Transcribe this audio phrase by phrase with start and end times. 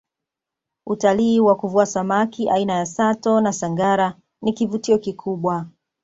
[0.85, 5.65] utalii wa kuvua samaki aina ya sato na sangara ni kivutio kikubwa